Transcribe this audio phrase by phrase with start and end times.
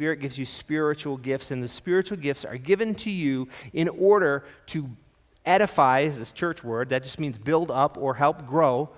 [0.00, 4.46] Spirit gives you spiritual gifts, and the spiritual gifts are given to you in order
[4.64, 4.88] to
[5.44, 8.88] edify, is this church word, that just means build up or help grow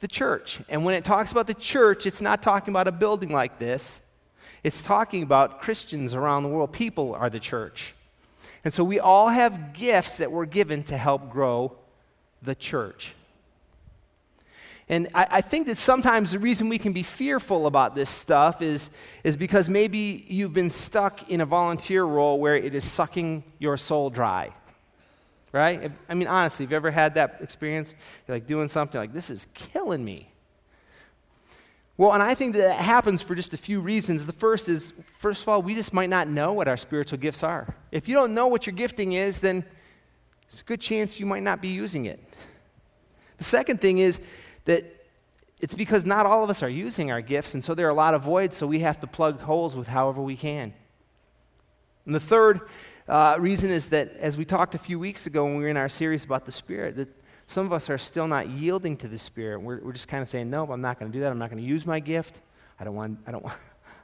[0.00, 0.60] the church.
[0.68, 4.00] And when it talks about the church, it's not talking about a building like this,
[4.64, 6.72] it's talking about Christians around the world.
[6.72, 7.94] People are the church.
[8.64, 11.76] And so we all have gifts that were given to help grow
[12.42, 13.14] the church.
[14.90, 18.60] And I, I, think that sometimes the reason we can be fearful about this stuff
[18.60, 18.90] is,
[19.22, 23.76] is because maybe you've been stuck in a volunteer role where it is sucking your
[23.76, 24.52] soul dry.
[25.52, 25.80] Right?
[25.80, 27.94] If, I mean, honestly, have you ever had that experience?
[28.26, 30.28] You're like doing something like, this is killing me.
[31.96, 34.26] Well, and I think that, that happens for just a few reasons.
[34.26, 37.44] The first is, first of all, we just might not know what our spiritual gifts
[37.44, 37.76] are.
[37.92, 39.64] If you don't know what your gifting is, then
[40.48, 42.18] it's a good chance you might not be using it.
[43.36, 44.20] The second thing is,
[44.64, 44.84] that
[45.60, 47.94] it's because not all of us are using our gifts, and so there are a
[47.94, 50.72] lot of voids, so we have to plug holes with however we can.
[52.06, 52.62] And the third
[53.08, 55.76] uh, reason is that, as we talked a few weeks ago when we were in
[55.76, 57.08] our series about the Spirit, that
[57.46, 59.60] some of us are still not yielding to the Spirit.
[59.60, 61.32] We're, we're just kind of saying, no, I'm not going to do that.
[61.32, 62.40] I'm not going to use my gift.
[62.78, 63.56] I don't want, I don't want,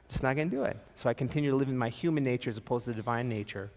[0.09, 0.77] just not going to do it.
[0.95, 3.69] So I continue to live in my human nature as opposed to the divine nature.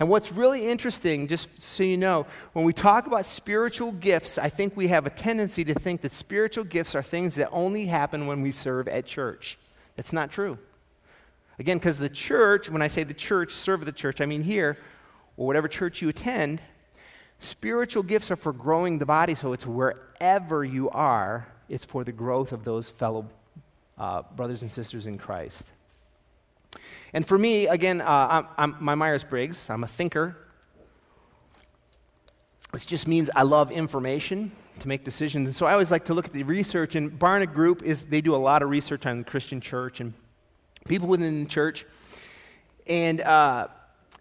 [0.00, 4.48] And what's really interesting, just so you know, when we talk about spiritual gifts, I
[4.48, 8.26] think we have a tendency to think that spiritual gifts are things that only happen
[8.26, 9.58] when we serve at church.
[9.94, 10.54] That's not true.
[11.58, 14.76] Again, because the church, when I say the church, serve the church, I mean here,
[15.36, 16.60] or whatever church you attend,
[17.38, 22.12] spiritual gifts are for growing the body, so it's wherever you are, it's for the
[22.12, 23.28] growth of those fellow
[23.96, 25.72] uh, brothers and sisters in Christ.
[27.16, 30.36] And for me, again, uh, I'm, I'm, my Myers Briggs, I'm a thinker.
[32.74, 35.48] This just means I love information to make decisions.
[35.48, 36.94] And so I always like to look at the research.
[36.94, 40.12] And Barna Group is they do a lot of research on the Christian church and
[40.88, 41.86] people within the church.
[42.86, 43.68] And uh,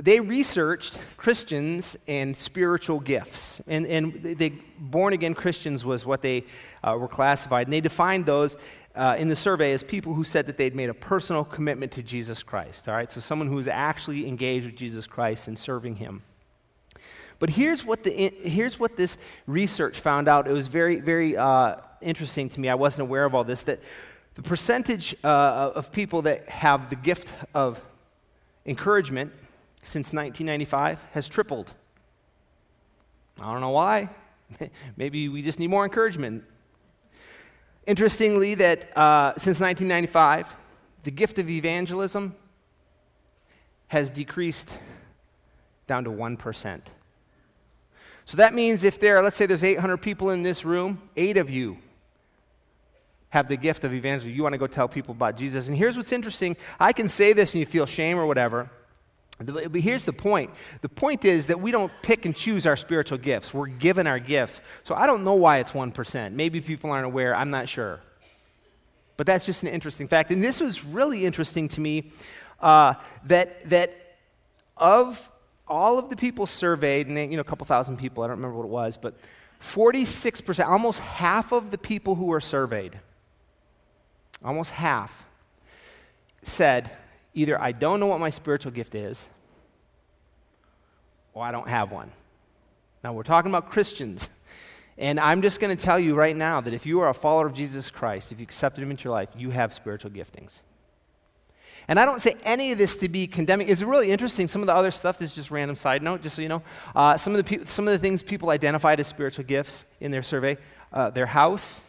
[0.02, 3.60] they researched Christians and spiritual gifts.
[3.68, 6.46] And, and they, born again Christians was what they
[6.82, 7.68] uh, were classified.
[7.68, 8.56] And they defined those
[8.96, 12.04] uh, in the survey as people who said that they'd made a personal commitment to
[12.04, 12.88] Jesus Christ.
[12.88, 16.24] All right, so someone who's actually engaged with Jesus Christ and serving Him.
[17.38, 18.12] But here's what, the,
[18.44, 20.48] here's what this research found out.
[20.48, 22.70] It was very, very uh, interesting to me.
[22.70, 23.64] I wasn't aware of all this.
[23.64, 23.82] That
[24.36, 27.84] the percentage uh, of people that have the gift of
[28.66, 29.34] encouragement
[29.84, 31.72] since 1995 has tripled.
[33.40, 34.10] I don't know why.
[34.98, 36.44] Maybe we just need more encouragement.
[37.88, 40.56] Interestingly, that uh, since 1995,
[41.04, 42.36] the gift of evangelism
[43.88, 44.70] has decreased
[45.88, 46.82] down to 1%.
[48.26, 51.50] So that means if there, let's say there's 800 people in this room, eight of
[51.50, 51.78] you
[53.30, 54.36] have the gift of evangelism.
[54.36, 55.68] You want to go tell people about Jesus.
[55.68, 58.72] And here's what's interesting I can say this and you feel shame or whatever.
[59.38, 60.52] But here's the point.
[60.82, 63.54] The point is that we don't pick and choose our spiritual gifts.
[63.54, 64.62] We're given our gifts.
[64.84, 66.32] So I don't know why it's 1%.
[66.32, 67.36] Maybe people aren't aware.
[67.36, 68.00] I'm not sure.
[69.18, 70.32] But that's just an interesting fact.
[70.32, 72.12] And this was really interesting to me
[72.62, 72.94] uh,
[73.26, 74.18] that, that
[74.78, 75.30] of
[75.68, 78.38] all of the people surveyed, and they, you know, a couple thousand people, I don't
[78.38, 79.16] remember what it was, but
[79.62, 83.00] 46%, almost half of the people who were surveyed,
[84.44, 85.26] almost half,
[86.44, 86.92] said,
[87.36, 89.30] either I don't know what my spiritual gift is,
[91.34, 92.12] or I don't have one.
[93.04, 94.30] Now, we're talking about Christians.
[94.98, 97.48] And I'm just going to tell you right now that if you are a follower
[97.48, 100.62] of Jesus Christ, if you accepted him into your life, you have spiritual giftings.
[101.88, 103.68] And I don't say any of this to be condemning.
[103.68, 104.48] It's really interesting.
[104.48, 106.64] Some of the other stuff is just random side note, just so you know.
[106.96, 110.12] Uh, some, of the pe- some of the things people identified as spiritual gifts in
[110.12, 110.58] their survey
[110.94, 111.82] uh, their house,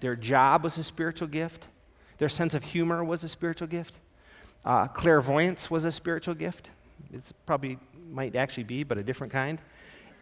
[0.00, 1.66] their job was a spiritual gift,
[2.18, 3.98] their sense of humor was a spiritual gift,
[4.66, 6.68] uh, clairvoyance was a spiritual gift.
[7.12, 7.78] It's probably
[8.10, 9.60] might actually be, but a different kind.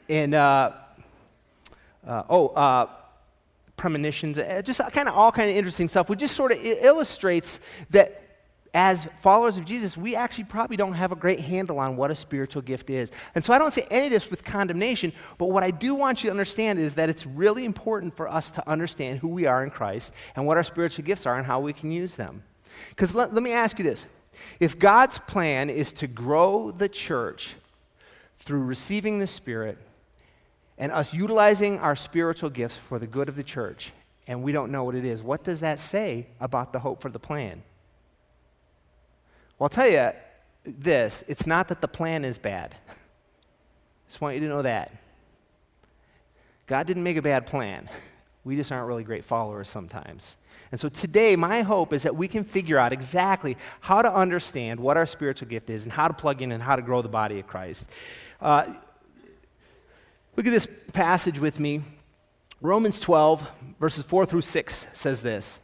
[0.09, 0.73] And uh,
[2.07, 2.87] uh, oh, uh,
[3.77, 7.59] premonitions, uh, just kind of all kind of interesting stuff, which just sort of illustrates
[7.91, 8.21] that
[8.75, 12.15] as followers of Jesus, we actually probably don't have a great handle on what a
[12.15, 13.13] spiritual gift is.
[13.35, 16.23] And so I don't say any of this with condemnation, but what I do want
[16.23, 19.63] you to understand is that it's really important for us to understand who we are
[19.63, 22.43] in Christ and what our spiritual gifts are and how we can use them.
[22.91, 24.07] Because let, let me ask you this
[24.61, 27.57] if God's plan is to grow the church
[28.39, 29.79] through receiving the Spirit
[30.77, 33.93] and us utilizing our spiritual gifts for the good of the church,
[34.27, 37.11] and we don't know what it is, what does that say about the hope for
[37.11, 37.63] the plan?
[39.59, 40.11] Well, I'll tell you
[40.65, 42.75] this it's not that the plan is bad.
[44.09, 44.93] Just want you to know that.
[46.67, 47.89] God didn't make a bad plan.
[48.45, 50.37] We just aren't really great followers sometimes.
[50.71, 54.79] And so today, my hope is that we can figure out exactly how to understand
[54.79, 57.09] what our spiritual gift is and how to plug in and how to grow the
[57.09, 57.91] body of Christ.
[58.41, 58.65] Uh,
[60.37, 61.83] look at this passage with me.
[62.61, 63.51] Romans 12,
[63.81, 65.61] verses 4 through 6 says this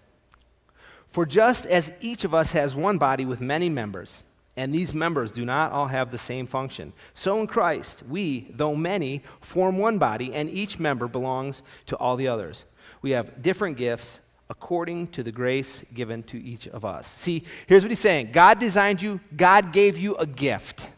[1.08, 4.22] For just as each of us has one body with many members,
[4.60, 6.92] and these members do not all have the same function.
[7.14, 12.14] So in Christ, we, though many, form one body, and each member belongs to all
[12.14, 12.66] the others.
[13.00, 14.20] We have different gifts
[14.50, 17.08] according to the grace given to each of us.
[17.08, 20.90] See, here's what he's saying God designed you, God gave you a gift.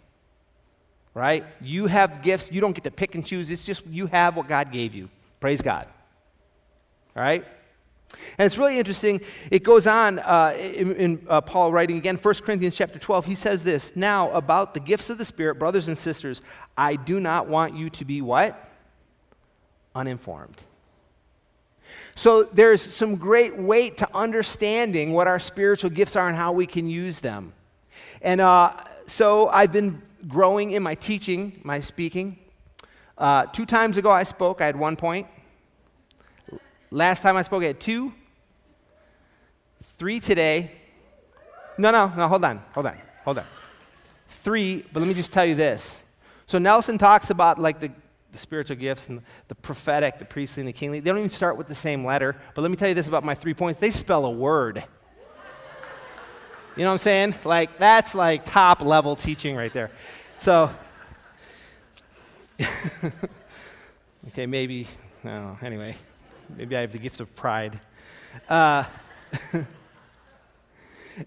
[1.15, 1.45] Right?
[1.61, 3.49] You have gifts, you don't get to pick and choose.
[3.49, 5.09] It's just you have what God gave you.
[5.39, 5.87] Praise God.
[7.15, 7.45] All right?
[8.39, 9.21] And it's really interesting.
[9.51, 13.27] It goes on uh, in, in uh, Paul writing again, 1 Corinthians chapter 12.
[13.27, 16.41] He says this Now, about the gifts of the Spirit, brothers and sisters,
[16.77, 18.71] I do not want you to be what?
[19.95, 20.63] Uninformed.
[22.15, 26.67] So there's some great weight to understanding what our spiritual gifts are and how we
[26.67, 27.53] can use them.
[28.21, 28.73] And uh,
[29.07, 32.39] so I've been growing in my teaching, my speaking.
[33.19, 35.27] Uh, two times ago I spoke, I had one point.
[36.93, 38.13] Last time I spoke, had two.
[39.83, 40.71] Three today.
[41.79, 43.47] No, no, no, hold on, hold on, hold on.
[44.29, 46.03] Three, but let me just tell you this.
[46.47, 47.91] So Nelson talks about like the,
[48.31, 51.01] the spiritual gifts and the prophetic, the priestly, and the kingly.
[51.01, 52.37] They don't even start with the same letter.
[52.55, 54.85] But let me tell you this about my three points they spell a word.
[56.77, 57.35] You know what I'm saying?
[57.45, 59.91] Like, that's like top level teaching right there.
[60.37, 60.71] So,
[64.29, 64.87] okay, maybe,
[65.25, 65.97] I don't know, anyway.
[66.57, 67.81] Maybe I have the gift of pride.
[68.49, 68.85] Uh,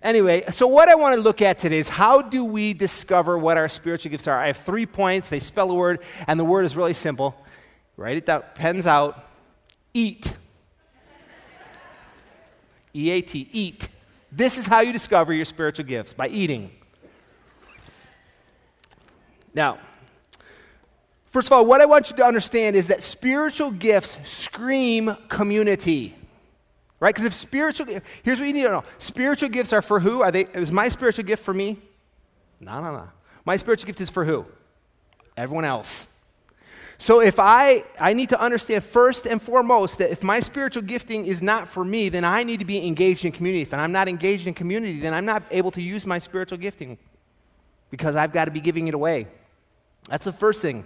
[0.03, 3.57] anyway, so what I want to look at today is how do we discover what
[3.57, 4.39] our spiritual gifts are?
[4.39, 5.29] I have three points.
[5.29, 7.35] They spell a word, and the word is really simple.
[7.97, 9.29] Write it down, pens out.
[9.93, 10.35] Eat.
[12.93, 13.89] E A T, eat.
[14.31, 16.71] This is how you discover your spiritual gifts by eating.
[19.53, 19.79] Now,
[21.35, 26.15] First of all, what I want you to understand is that spiritual gifts scream community.
[27.01, 27.13] Right?
[27.13, 27.87] Because if spiritual
[28.23, 28.85] here's what you need to know.
[28.99, 30.21] Spiritual gifts are for who?
[30.21, 31.77] Are they is my spiritual gift for me?
[32.61, 33.09] No, no, no.
[33.43, 34.45] My spiritual gift is for who?
[35.35, 36.07] Everyone else.
[36.99, 41.25] So if I I need to understand first and foremost that if my spiritual gifting
[41.25, 43.63] is not for me, then I need to be engaged in community.
[43.63, 46.97] If I'm not engaged in community, then I'm not able to use my spiritual gifting
[47.91, 49.27] because I've got to be giving it away.
[50.07, 50.85] That's the first thing.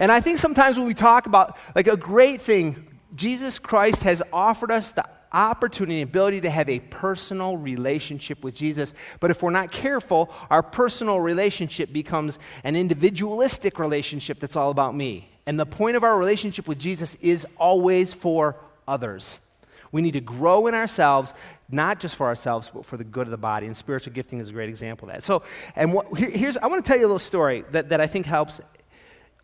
[0.00, 4.22] And I think sometimes when we talk about like a great thing, Jesus Christ has
[4.32, 8.94] offered us the opportunity and ability to have a personal relationship with Jesus.
[9.20, 14.96] But if we're not careful, our personal relationship becomes an individualistic relationship that's all about
[14.96, 15.30] me.
[15.46, 18.56] And the point of our relationship with Jesus is always for
[18.88, 19.40] others.
[19.92, 21.34] We need to grow in ourselves,
[21.68, 23.66] not just for ourselves, but for the good of the body.
[23.66, 25.24] And spiritual gifting is a great example of that.
[25.24, 25.42] So,
[25.74, 28.26] and what, here's, I want to tell you a little story that, that I think
[28.26, 28.60] helps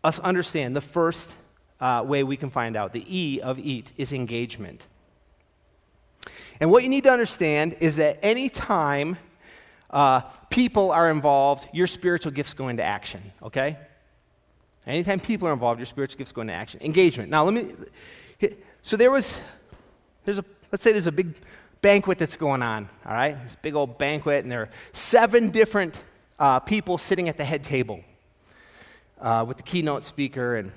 [0.07, 1.29] us understand the first
[1.79, 4.87] uh, way we can find out the E of eat is engagement.
[6.59, 9.17] And what you need to understand is that anytime
[9.89, 13.77] uh, people are involved, your spiritual gifts go into action, okay?
[14.85, 16.81] Anytime people are involved, your spiritual gifts go into action.
[16.81, 17.29] Engagement.
[17.29, 18.49] Now, let me.
[18.81, 19.39] So there was,
[20.25, 21.35] there's a, let's say there's a big
[21.81, 23.41] banquet that's going on, all right?
[23.43, 26.01] This big old banquet, and there are seven different
[26.39, 28.01] uh, people sitting at the head table
[29.19, 30.71] uh, with the keynote speaker and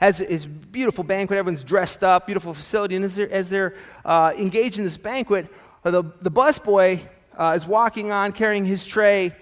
[0.00, 4.32] as his beautiful banquet, everyone's dressed up, beautiful facility, and as they're, as they're uh,
[4.38, 5.46] engaged in this banquet,
[5.82, 7.00] the, the busboy
[7.36, 9.32] uh, is walking on carrying his tray,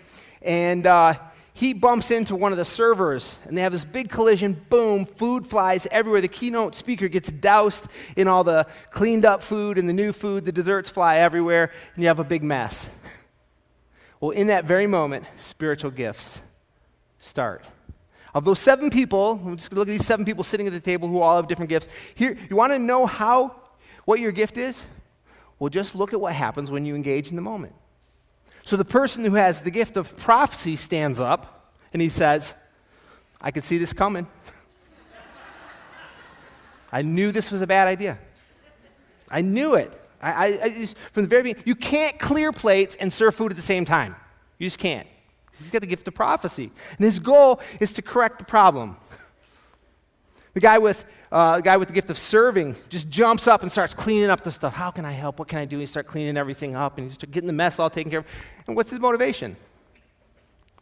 [0.43, 1.15] and uh,
[1.55, 4.61] he bumps into one of the servers, and they have this big collision.
[4.69, 6.21] Boom, food flies everywhere.
[6.21, 7.87] The keynote speaker gets doused
[8.17, 10.45] in all the cleaned up food and the new food.
[10.45, 12.89] The desserts fly everywhere, and you have a big mess.
[14.21, 16.41] well, in that very moment, spiritual gifts
[17.21, 17.65] start.
[18.35, 21.21] Of those seven people, just look at these seven people sitting at the table who
[21.21, 21.89] all have different gifts.
[22.15, 23.57] Here, you want to know how,
[24.05, 24.87] what your gift is?
[25.59, 27.75] Well, just look at what happens when you engage in the moment.
[28.65, 32.55] So the person who has the gift of prophecy stands up and he says,
[33.41, 34.27] I could see this coming.
[36.93, 38.19] I knew this was a bad idea.
[39.31, 39.93] I knew it.
[40.21, 43.53] I, I, I just, from the very beginning, you can't clear plates and serve food
[43.53, 44.17] at the same time.
[44.59, 45.07] You just can't.
[45.57, 46.71] He's got the gift of prophecy.
[46.97, 48.97] And his goal is to correct the problem.
[50.55, 53.71] The guy with, uh, the guy with the gift of serving just jumps up and
[53.71, 54.75] starts cleaning up the stuff.
[54.75, 55.39] How can I help?
[55.39, 55.79] What can I do?
[55.79, 58.27] He starts cleaning everything up and he's getting the mess all taken care of.
[58.67, 59.57] And what's his motivation?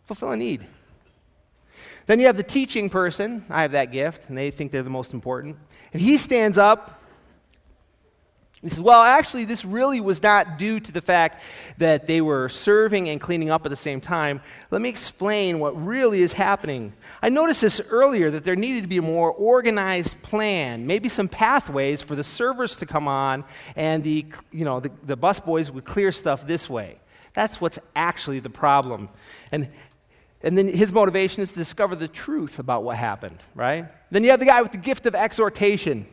[0.04, 0.66] Fulfill a need.
[2.06, 3.44] Then you have the teaching person.
[3.50, 5.56] I have that gift, and they think they're the most important.
[5.92, 7.02] And he stands up
[8.62, 11.42] He says, Well, actually, this really was not due to the fact
[11.76, 14.40] that they were serving and cleaning up at the same time.
[14.70, 16.94] Let me explain what really is happening.
[17.20, 21.28] I noticed this earlier that there needed to be a more organized plan, maybe some
[21.28, 23.44] pathways for the servers to come on,
[23.76, 26.98] and the, you know, the, the busboys would clear stuff this way.
[27.34, 29.10] That's what's actually the problem.
[29.52, 29.68] And,
[30.42, 33.86] and then his motivation is to discover the truth about what happened, right?
[34.10, 36.06] Then you have the guy with the gift of exhortation.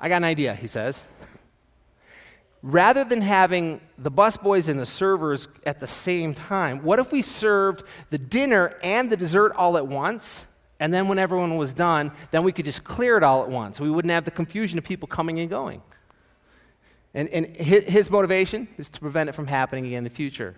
[0.00, 1.04] I got an idea, he says.
[2.62, 7.22] Rather than having the busboys and the servers at the same time, what if we
[7.22, 10.44] served the dinner and the dessert all at once?
[10.80, 13.80] And then when everyone was done, then we could just clear it all at once.
[13.80, 15.82] We wouldn't have the confusion of people coming and going.
[17.14, 20.54] And, and his motivation is to prevent it from happening again in the future.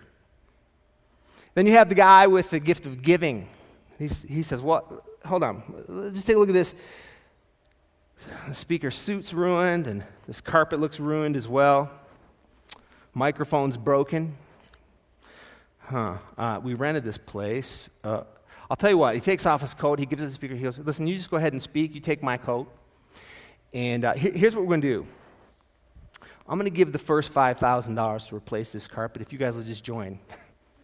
[1.53, 3.47] Then you have the guy with the gift of giving.
[3.97, 6.73] He's, he says, Well, hold on, Let's just take a look at this.
[8.47, 11.91] The speaker suit's ruined, and this carpet looks ruined as well.
[13.13, 14.35] Microphone's broken.
[15.79, 16.17] Huh.
[16.37, 17.89] Uh, we rented this place.
[18.03, 18.23] Uh,
[18.69, 20.55] I'll tell you what, he takes off his coat, he gives it to the speaker,
[20.55, 22.73] he goes, Listen, you just go ahead and speak, you take my coat.
[23.73, 25.07] And uh, here, here's what we're going to do
[26.47, 29.63] I'm going to give the first $5,000 to replace this carpet if you guys will
[29.63, 30.19] just join.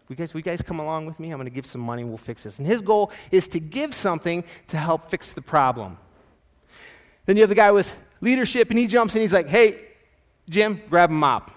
[0.09, 1.31] We guys, we guys come along with me?
[1.31, 2.59] I'm going to give some money, we'll fix this.
[2.59, 5.97] And his goal is to give something to help fix the problem.
[7.27, 9.21] Then you have the guy with leadership, and he jumps in.
[9.21, 9.81] He's like, hey,
[10.49, 11.51] Jim, grab a mop.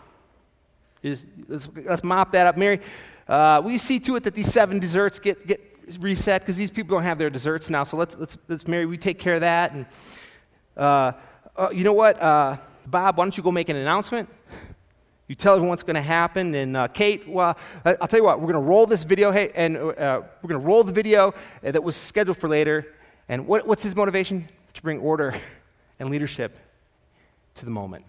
[1.03, 2.57] Let's, let's, mop that up.
[2.57, 2.81] Mary,
[3.27, 5.61] uh, we see to it that these seven desserts get, get
[5.99, 7.85] reset because these people don't have their desserts now.
[7.85, 9.73] So let's, let's, let's Mary, we take care of that.
[9.73, 9.87] And
[10.77, 11.13] uh,
[11.57, 12.21] uh, you know what?
[12.21, 14.29] Uh, Bob, why don't you go make an announcement?
[15.29, 16.53] You tell everyone what's going to happen.
[16.57, 19.53] And uh, Kate, well, I'll tell you what, we're going to roll this video, hey,
[19.55, 22.93] and uh, we're going to roll the video that was scheduled for later.
[23.29, 24.49] And what, what's his motivation?
[24.75, 25.35] To bring order
[26.01, 26.59] and leadership
[27.55, 28.05] to the moment.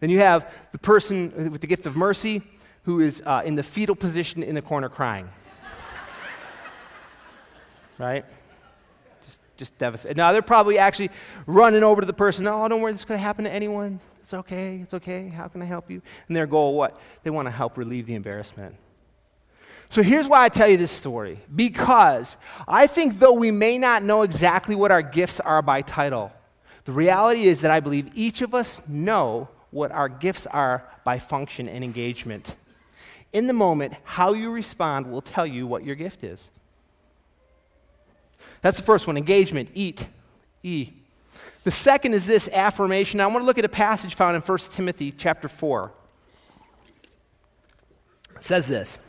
[0.00, 2.42] Then you have the person with the gift of mercy
[2.82, 5.28] who is uh, in the fetal position in the corner crying.
[7.98, 8.24] right?
[9.24, 10.16] Just, just devastated.
[10.16, 11.10] Now, they're probably actually
[11.46, 14.00] running over to the person, oh, don't worry, this could happen to anyone.
[14.22, 15.28] It's okay, it's okay.
[15.28, 16.02] How can I help you?
[16.26, 16.98] And their goal, what?
[17.22, 18.76] They want to help relieve the embarrassment.
[19.90, 21.40] So here's why I tell you this story.
[21.54, 22.36] Because
[22.66, 26.32] I think though we may not know exactly what our gifts are by title,
[26.86, 31.18] the reality is that I believe each of us know what our gifts are by
[31.18, 32.56] function and engagement.
[33.32, 36.50] In the moment, how you respond will tell you what your gift is.
[38.62, 40.08] That's the first one engagement, eat,
[40.62, 40.92] E.
[41.64, 43.20] The second is this affirmation.
[43.20, 45.92] I want to look at a passage found in 1 Timothy chapter 4.
[48.36, 49.00] It says this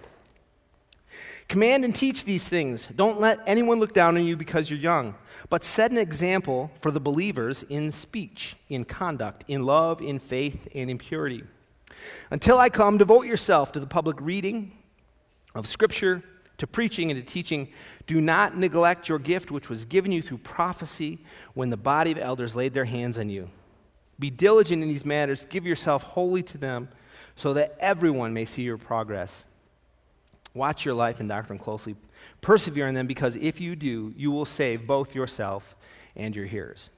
[1.47, 2.87] Command and teach these things.
[2.87, 5.13] Don't let anyone look down on you because you're young
[5.49, 10.67] but set an example for the believers in speech, in conduct, in love, in faith,
[10.75, 11.43] and in purity.
[12.29, 14.73] Until I come, devote yourself to the public reading
[15.55, 16.21] of Scripture,
[16.57, 17.69] to preaching, and to teaching.
[18.07, 21.19] Do not neglect your gift, which was given you through prophecy
[21.53, 23.49] when the body of elders laid their hands on you.
[24.19, 26.89] Be diligent in these matters, give yourself wholly to them,
[27.35, 29.45] so that everyone may see your progress.
[30.53, 31.95] Watch your life and doctrine closely
[32.41, 35.75] Persevere in them because if you do, you will save both yourself
[36.15, 36.89] and your hearers.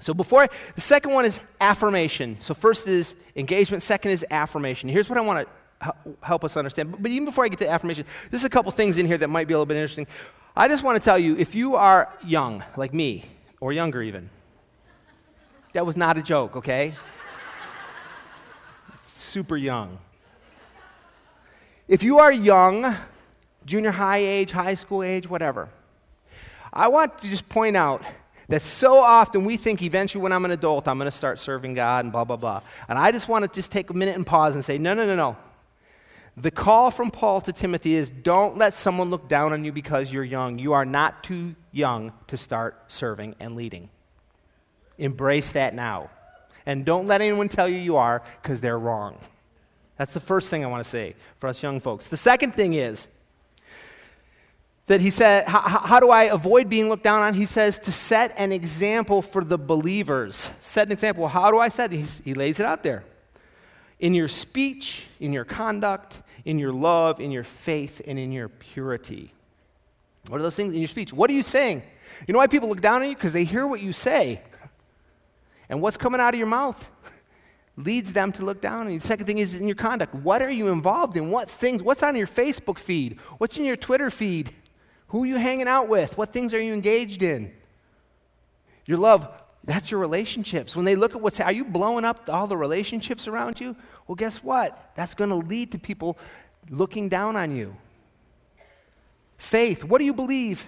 [0.00, 2.36] So before I, the second one is affirmation.
[2.40, 4.88] So first is engagement, second is affirmation.
[4.88, 5.48] Here's what I want
[5.80, 6.94] to help us understand.
[7.00, 9.48] But even before I get to affirmation, there's a couple things in here that might
[9.48, 10.06] be a little bit interesting.
[10.56, 13.24] I just want to tell you if you are young, like me,
[13.60, 14.28] or younger even,
[15.72, 16.94] that was not a joke, okay?
[19.06, 19.98] Super young.
[21.86, 22.94] If you are young,
[23.68, 25.68] junior high age, high school age, whatever.
[26.72, 28.02] I want to just point out
[28.48, 31.74] that so often we think eventually when I'm an adult, I'm going to start serving
[31.74, 32.62] God and blah, blah, blah.
[32.88, 35.06] And I just want to just take a minute and pause and say, no, no,
[35.06, 35.36] no, no.
[36.36, 40.12] The call from Paul to Timothy is don't let someone look down on you because
[40.12, 40.58] you're young.
[40.58, 43.90] You are not too young to start serving and leading.
[44.98, 46.10] Embrace that now.
[46.64, 49.18] And don't let anyone tell you you are because they're wrong.
[49.96, 52.06] That's the first thing I want to say for us young folks.
[52.06, 53.08] The second thing is,
[54.88, 57.34] that he said, how, do I avoid being looked down on?
[57.34, 60.50] He says to set an example for the believers.
[60.62, 61.28] Set an example.
[61.28, 62.22] How do I set it?
[62.24, 63.04] He lays it out there.
[64.00, 68.48] In your speech, in your conduct, in your love, in your faith, and in your
[68.48, 69.32] purity.
[70.28, 71.12] What are those things in your speech?
[71.12, 71.82] What are you saying?
[72.26, 73.14] You know why people look down on you?
[73.14, 74.40] Because they hear what you say.
[75.68, 76.88] And what's coming out of your mouth
[77.76, 79.00] leads them to look down on you.
[79.00, 80.14] The second thing is in your conduct.
[80.14, 81.30] What are you involved in?
[81.30, 81.82] What things?
[81.82, 83.18] What's on your Facebook feed?
[83.36, 84.50] What's in your Twitter feed?
[85.08, 86.16] Who are you hanging out with?
[86.18, 87.52] What things are you engaged in?
[88.86, 89.28] Your love,
[89.68, 90.74] That's your relationships.
[90.74, 93.76] When they look at what's, are you blowing up all the relationships around you?
[94.06, 94.92] Well, guess what?
[94.94, 96.16] That's going to lead to people
[96.70, 97.76] looking down on you.
[99.36, 99.84] Faith.
[99.84, 100.66] What do you believe?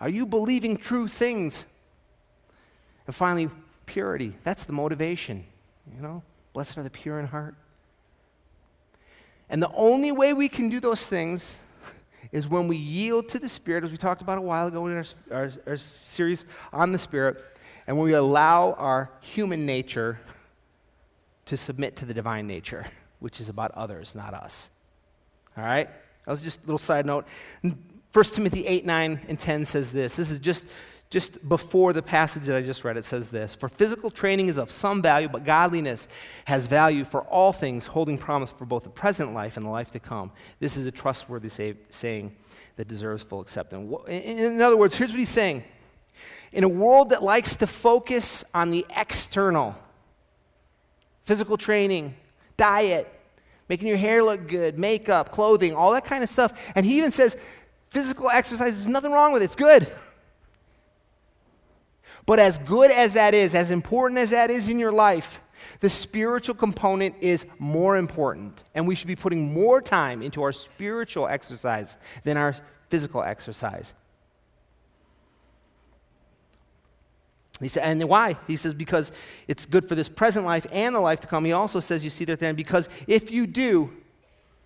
[0.00, 1.64] Are you believing true things?
[3.06, 3.50] And finally,
[3.86, 4.34] purity.
[4.42, 5.44] That's the motivation.
[5.94, 6.22] You know,
[6.54, 7.54] blessed are the pure in heart.
[9.48, 11.56] And the only way we can do those things
[12.34, 14.96] is when we yield to the Spirit, as we talked about a while ago in
[14.96, 17.40] our, our, our series on the Spirit,
[17.86, 20.18] and when we allow our human nature
[21.46, 22.86] to submit to the divine nature,
[23.20, 24.68] which is about others, not us.
[25.56, 25.88] All right?
[26.24, 27.24] That was just a little side note.
[27.62, 30.16] 1 Timothy 8, 9, and 10 says this.
[30.16, 30.64] This is just,
[31.14, 32.96] just before the passage that I just read.
[32.96, 36.08] It says this For physical training is of some value, but godliness
[36.44, 39.92] has value for all things, holding promise for both the present life and the life
[39.92, 40.32] to come.
[40.58, 42.34] This is a trustworthy say, saying
[42.74, 43.94] that deserves full acceptance.
[44.08, 45.62] In other words, here's what he's saying
[46.50, 49.76] in a world that likes to focus on the external
[51.22, 52.16] physical training,
[52.56, 53.08] diet,
[53.68, 56.52] making your hair look good, makeup, clothing, all that kind of stuff.
[56.74, 57.36] And he even says
[57.90, 59.86] physical exercise is nothing wrong with it, it's good.
[62.26, 65.40] But as good as that is, as important as that is in your life,
[65.80, 68.62] the spiritual component is more important.
[68.74, 72.54] And we should be putting more time into our spiritual exercise than our
[72.88, 73.92] physical exercise.
[77.60, 78.36] He said, and why?
[78.46, 79.12] He says, because
[79.46, 81.44] it's good for this present life and the life to come.
[81.44, 83.92] He also says, you see that then, because if you do,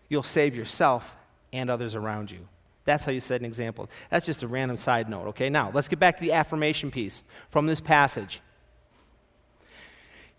[0.09, 1.17] you'll save yourself
[1.53, 2.49] and others around you.
[2.89, 3.89] That's how you set an example.
[4.11, 5.49] That's just a random side note, okay?
[5.49, 8.41] Now, let's get back to the affirmation piece from this passage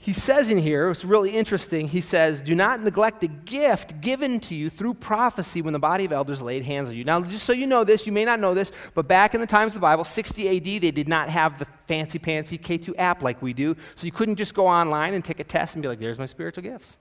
[0.01, 1.89] he says in here, it's really interesting.
[1.89, 6.05] He says, Do not neglect the gift given to you through prophecy when the body
[6.05, 7.03] of elders laid hands on you.
[7.03, 9.47] Now, just so you know this, you may not know this, but back in the
[9.47, 13.21] times of the Bible, 60 AD, they did not have the fancy pantsy K2 app
[13.21, 13.75] like we do.
[13.97, 16.27] So you couldn't just go online and take a test and be like, There's my
[16.27, 16.97] spiritual gifts.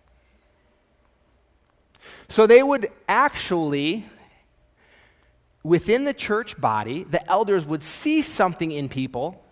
[2.28, 4.06] So they would actually,
[5.68, 9.44] within the church body, the elders would see something in people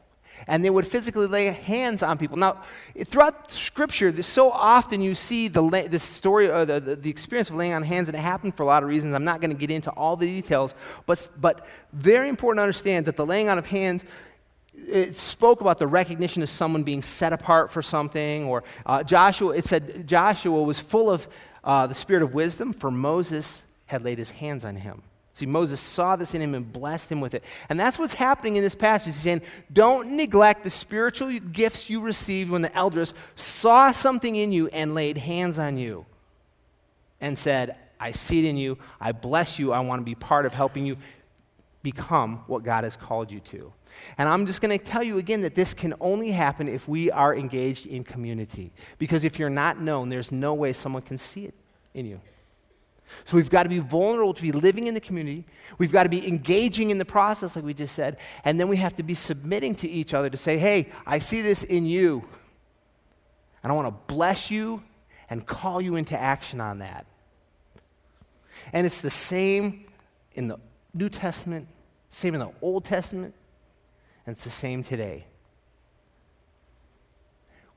[0.46, 2.36] and they would physically lay hands on people.
[2.36, 2.62] Now,
[3.04, 7.72] throughout Scripture, so often you see the, story, or the, the, the experience of laying
[7.72, 9.14] on hands, and it happened for a lot of reasons.
[9.14, 10.74] I'm not going to get into all the details,
[11.06, 14.04] but, but very important to understand that the laying on of hands
[14.78, 19.56] it spoke about the recognition of someone being set apart for something or uh, joshua
[19.56, 21.26] it said joshua was full of
[21.64, 25.00] uh, the spirit of wisdom for moses had laid his hands on him
[25.36, 27.44] See, Moses saw this in him and blessed him with it.
[27.68, 29.12] And that's what's happening in this passage.
[29.12, 34.50] He's saying, don't neglect the spiritual gifts you received when the elders saw something in
[34.50, 36.06] you and laid hands on you
[37.20, 38.78] and said, I see it in you.
[38.98, 39.74] I bless you.
[39.74, 40.96] I want to be part of helping you
[41.82, 43.74] become what God has called you to.
[44.16, 47.10] And I'm just going to tell you again that this can only happen if we
[47.10, 48.72] are engaged in community.
[48.96, 51.54] Because if you're not known, there's no way someone can see it
[51.92, 52.22] in you.
[53.24, 55.44] So we've got to be vulnerable to be living in the community.
[55.78, 58.18] We've got to be engaging in the process, like we just said.
[58.44, 61.40] And then we have to be submitting to each other to say, hey, I see
[61.40, 62.22] this in you.
[63.62, 64.82] And I want to bless you
[65.28, 67.06] and call you into action on that.
[68.72, 69.86] And it's the same
[70.34, 70.58] in the
[70.94, 71.68] New Testament,
[72.10, 73.34] same in the Old Testament,
[74.24, 75.26] and it's the same today.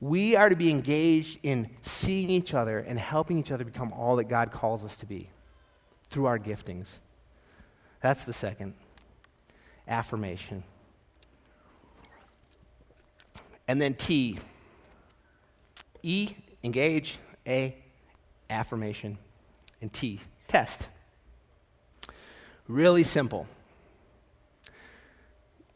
[0.00, 4.16] We are to be engaged in seeing each other and helping each other become all
[4.16, 5.28] that God calls us to be
[6.08, 7.00] through our giftings.
[8.00, 8.74] That's the second
[9.86, 10.62] affirmation.
[13.68, 14.38] And then T.
[16.02, 16.30] E,
[16.64, 17.18] engage.
[17.46, 17.76] A,
[18.48, 19.18] affirmation.
[19.80, 20.88] And T, test.
[22.68, 23.46] Really simple.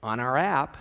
[0.02, 0.76] On our app,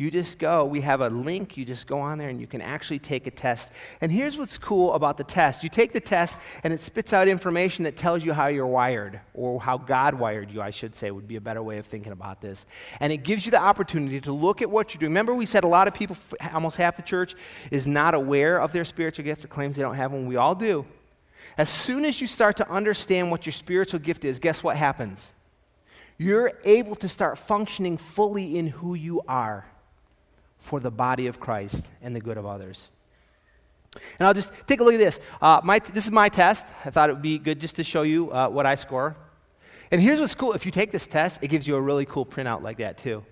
[0.00, 2.62] you just go, we have a link, you just go on there and you can
[2.62, 3.70] actually take a test.
[4.00, 7.28] And here's what's cool about the test you take the test and it spits out
[7.28, 11.10] information that tells you how you're wired, or how God wired you, I should say,
[11.10, 12.64] would be a better way of thinking about this.
[12.98, 15.10] And it gives you the opportunity to look at what you're doing.
[15.10, 16.16] Remember, we said a lot of people,
[16.50, 17.34] almost half the church,
[17.70, 20.26] is not aware of their spiritual gift or claims they don't have one.
[20.26, 20.86] We all do.
[21.58, 25.34] As soon as you start to understand what your spiritual gift is, guess what happens?
[26.16, 29.66] You're able to start functioning fully in who you are
[30.60, 32.90] for the body of Christ and the good of others.
[34.18, 35.18] And I'll just take a look at this.
[35.42, 36.64] Uh, my, this is my test.
[36.84, 39.16] I thought it would be good just to show you uh, what I score.
[39.90, 40.52] And here's what's cool.
[40.52, 43.24] If you take this test, it gives you a really cool printout like that, too.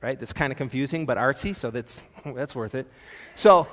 [0.00, 0.18] Right?
[0.18, 2.86] That's kind of confusing, but artsy, so that's, that's worth it.
[3.34, 3.66] So,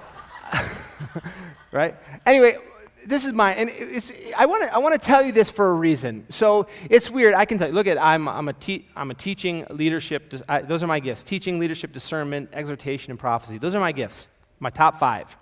[1.72, 1.96] right?
[2.26, 2.58] Anyway,
[3.06, 5.70] this is mine, and it's, I want to I want to tell you this for
[5.70, 6.26] a reason.
[6.30, 7.34] So it's weird.
[7.34, 7.74] I can tell you.
[7.74, 10.34] Look at I'm I'm a te- I'm a teaching leadership.
[10.48, 13.58] I, those are my gifts: teaching, leadership, discernment, exhortation, and prophecy.
[13.58, 14.28] Those are my gifts.
[14.60, 15.36] My top five.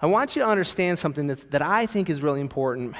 [0.00, 2.94] I want you to understand something that that I think is really important.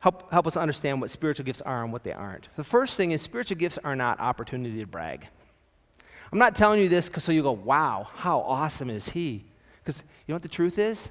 [0.00, 2.48] Help help us understand what spiritual gifts are and what they aren't.
[2.56, 5.28] The first thing is spiritual gifts are not opportunity to brag.
[6.30, 9.44] I'm not telling you this so you go, "Wow, how awesome is he?"
[9.82, 11.08] Because you know what the truth is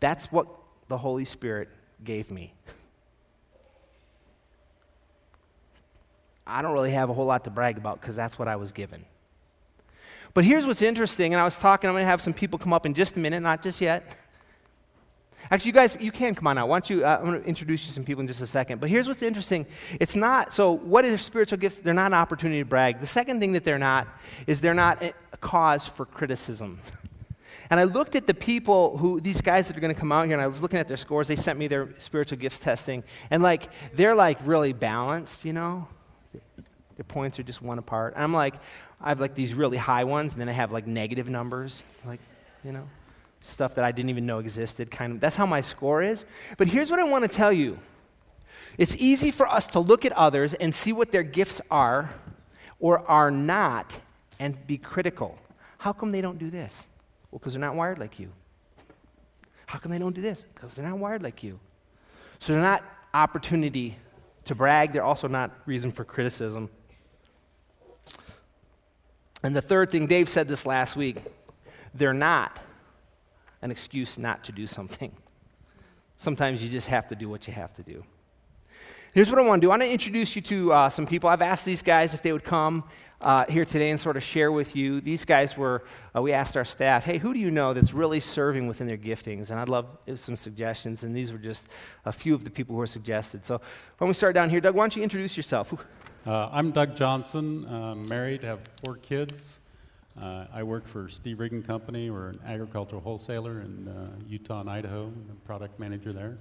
[0.00, 0.48] that's what
[0.88, 1.68] the Holy Spirit
[2.02, 2.52] gave me.
[6.46, 8.72] I don't really have a whole lot to brag about because that's what I was
[8.72, 9.04] given.
[10.34, 12.72] But here's what's interesting, and I was talking, I'm going to have some people come
[12.72, 14.18] up in just a minute, not just yet.
[15.50, 16.68] Actually, you guys, you can come on out.
[16.68, 17.04] Why don't you?
[17.04, 18.80] Uh, I'm going to introduce you some people in just a second.
[18.80, 19.66] But here's what's interesting.
[20.00, 21.78] It's not, so what are spiritual gifts?
[21.78, 23.00] They're not an opportunity to brag.
[23.00, 24.08] The second thing that they're not
[24.46, 26.80] is they're not a cause for criticism.
[27.70, 30.26] And I looked at the people who, these guys that are going to come out
[30.26, 31.28] here, and I was looking at their scores.
[31.28, 33.04] They sent me their spiritual gifts testing.
[33.30, 35.88] And like, they're like really balanced, you know?
[36.96, 38.14] Their points are just one apart.
[38.14, 38.54] And I'm like,
[39.00, 42.20] I have like these really high ones, and then I have like negative numbers, like,
[42.64, 42.88] you know,
[43.40, 44.90] stuff that I didn't even know existed.
[44.90, 46.24] Kind of, that's how my score is.
[46.56, 47.78] But here's what I want to tell you
[48.76, 52.10] it's easy for us to look at others and see what their gifts are
[52.80, 53.98] or are not
[54.38, 55.38] and be critical.
[55.78, 56.86] How come they don't do this?
[57.34, 58.30] Well, because they're not wired like you.
[59.66, 60.44] How come they don't do this?
[60.54, 61.58] Because they're not wired like you.
[62.38, 63.96] So they're not opportunity
[64.44, 66.70] to brag, they're also not reason for criticism.
[69.42, 71.16] And the third thing, Dave said this last week
[71.92, 72.60] they're not
[73.62, 75.10] an excuse not to do something.
[76.16, 78.04] Sometimes you just have to do what you have to do.
[79.12, 81.28] Here's what I want to do I want to introduce you to uh, some people.
[81.28, 82.84] I've asked these guys if they would come
[83.20, 85.00] uh, here today and sort of share with you.
[85.00, 88.20] These guys were, uh, we asked our staff, hey, who do you know that's really
[88.20, 89.50] serving within their giftings?
[89.50, 91.68] And I'd love some suggestions, and these were just
[92.04, 93.44] a few of the people who were suggested.
[93.44, 93.62] So why
[94.00, 94.60] don't we start down here?
[94.60, 95.74] Doug, why don't you introduce yourself?
[96.26, 99.60] Uh, I'm Doug Johnson, I'm married, have four kids.
[100.20, 102.08] Uh, I work for Steve Regan Company.
[102.08, 105.06] We're an agricultural wholesaler in uh, Utah and Idaho.
[105.06, 106.38] I'm a product manager there.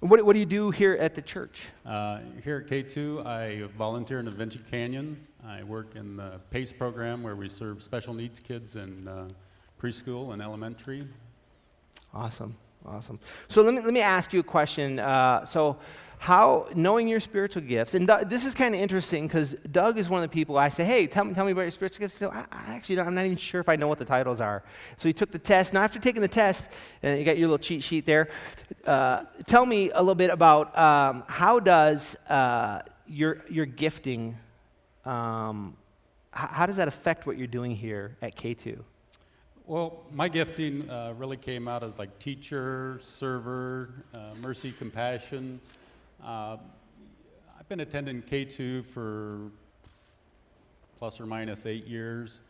[0.00, 1.68] What, what do you do here at the church?
[1.86, 5.26] Uh, here at K2, I volunteer in Adventure Canyon.
[5.46, 9.28] I work in the PACE program where we serve special needs kids in uh,
[9.80, 11.04] preschool and elementary.
[12.12, 13.18] Awesome, awesome.
[13.48, 14.98] So let me, let me ask you a question.
[14.98, 15.78] Uh, so,
[16.18, 20.10] how, knowing your spiritual gifts, and Doug, this is kind of interesting because Doug is
[20.10, 22.18] one of the people I say, hey, tell me, tell me about your spiritual gifts.
[22.18, 24.62] So I, I actually I'm not even sure if I know what the titles are.
[24.98, 25.72] So he took the test.
[25.72, 26.68] Now, after taking the test,
[27.02, 28.28] and you got your little cheat sheet there,
[28.86, 34.36] uh, tell me a little bit about um, how does uh, your, your gifting
[35.04, 35.76] um,
[36.32, 38.78] how does that affect what you're doing here at K2?
[39.66, 45.60] Well, my gifting uh, really came out as like teacher, server, uh, mercy, compassion.
[46.24, 46.56] Uh,
[47.58, 49.50] I've been attending K2 for
[50.98, 52.40] plus or minus eight years.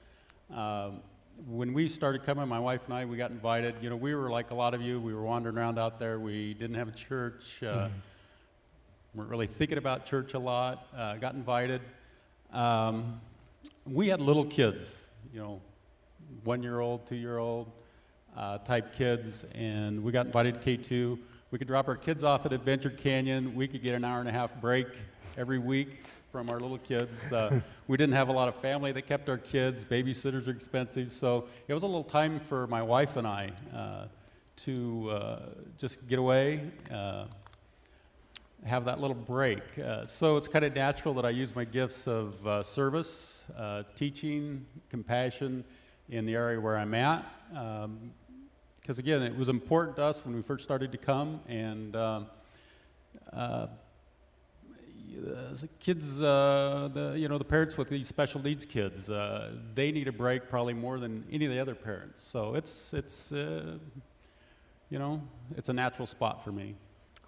[0.50, 1.00] Um,
[1.46, 3.76] when we started coming, my wife and I, we got invited.
[3.80, 5.00] You know, we were like a lot of you.
[5.00, 6.18] We were wandering around out there.
[6.18, 7.62] We didn't have a church.
[7.62, 7.94] Uh, mm-hmm.
[9.14, 10.86] weren't really thinking about church a lot.
[10.96, 11.80] Uh, got invited.
[12.52, 13.20] Um,
[13.86, 15.60] we had little kids, you know,
[16.42, 17.70] one year old, two year old
[18.36, 21.18] uh, type kids, and we got invited to K2.
[21.50, 23.54] We could drop our kids off at Adventure Canyon.
[23.54, 24.88] We could get an hour and a half break
[25.36, 27.32] every week from our little kids.
[27.32, 29.84] Uh, we didn't have a lot of family that kept our kids.
[29.84, 34.04] Babysitters are expensive, so it was a little time for my wife and I uh,
[34.64, 35.38] to uh,
[35.78, 37.26] just get away uh,
[38.64, 39.62] have that little break.
[39.78, 43.84] Uh, so it's kind of natural that I use my gifts of uh, service, uh,
[43.94, 45.64] teaching, compassion
[46.08, 47.24] in the area where I'm at.
[47.48, 48.12] Because um,
[48.98, 52.26] again, it was important to us when we first started to come, and um,
[53.32, 53.66] uh,
[55.80, 60.08] kids, uh, the you know the parents with these special needs kids, uh, they need
[60.08, 62.26] a break probably more than any of the other parents.
[62.26, 65.22] So it's it's you know
[65.56, 66.74] it's a natural spot for me.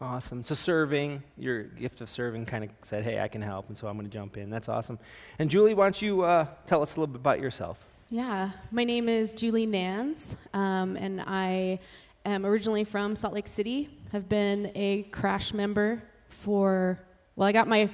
[0.02, 0.42] Awesome.
[0.42, 3.86] So serving, your gift of serving kind of said, hey, I can help, and so
[3.86, 4.50] I'm going to jump in.
[4.50, 4.98] That's awesome.
[5.38, 7.86] And Julie, why don't you uh, tell us a little bit about yourself?
[8.10, 11.78] Yeah, my name is Julie Nans, um, and I
[12.26, 13.90] am originally from Salt Lake City.
[14.10, 16.98] Have been a crash member for,
[17.36, 17.88] well, I got my,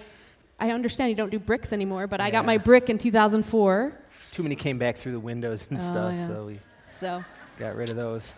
[0.59, 2.27] I understand you don't do bricks anymore, but yeah.
[2.27, 4.01] I got my brick in 2004.
[4.33, 6.27] Too many came back through the windows and oh, stuff, yeah.
[6.27, 7.25] so we so
[7.59, 8.33] got rid of those.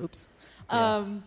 [0.00, 0.28] Oops.
[0.70, 0.96] Yeah.
[0.98, 1.24] Um,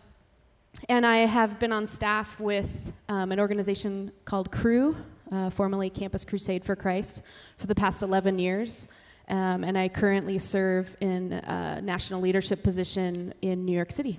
[0.88, 4.96] and I have been on staff with um, an organization called Cru,
[5.32, 7.22] uh, formerly Campus Crusade for Christ,
[7.58, 8.86] for the past 11 years.
[9.28, 14.18] um, and I currently serve in a national leadership position in New York City.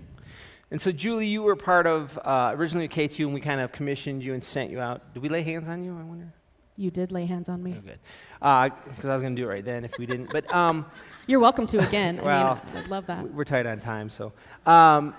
[0.72, 4.24] And so, Julie, you were part of uh, originally K2, and we kind of commissioned
[4.24, 5.14] you and sent you out.
[5.14, 5.98] Did we lay hands on you?
[5.98, 6.32] I wonder.
[6.78, 7.76] You did lay hands on me.
[7.78, 8.00] Oh, good.
[8.96, 10.32] Because I was going to do it right then if we didn't.
[10.32, 10.86] But um,
[11.28, 12.22] You're welcome to again.
[12.24, 13.34] Well, I mean, I'd love that.
[13.34, 14.32] we're tight on time, so.
[14.66, 15.14] Um,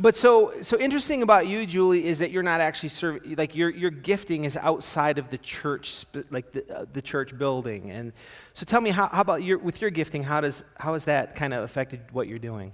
[0.00, 3.34] but so so interesting about you, Julie, is that you're not actually serving.
[3.36, 7.90] Like your your gifting is outside of the church, like the uh, the church building.
[7.90, 8.12] And
[8.54, 10.22] so, tell me how, how about your with your gifting?
[10.22, 12.72] How does how has that kind of affected what you're doing?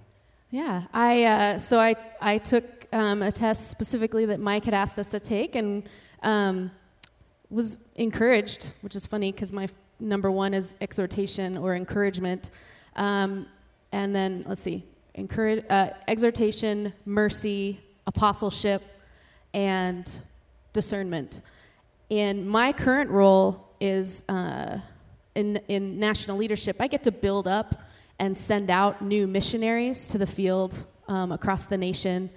[0.50, 4.98] Yeah, I uh, so I I took um, a test specifically that Mike had asked
[4.98, 5.88] us to take and
[6.22, 6.70] um,
[7.48, 12.50] was encouraged, which is funny because my f- number one is exhortation or encouragement,
[12.96, 13.46] um,
[13.92, 14.84] and then let's see,
[15.14, 18.82] encourage uh, exhortation, mercy, apostleship,
[19.52, 20.22] and
[20.72, 21.40] discernment.
[22.10, 24.78] And my current role is uh,
[25.34, 26.76] in in national leadership.
[26.80, 27.82] I get to build up
[28.18, 32.30] and send out new missionaries to the field um, across the nation.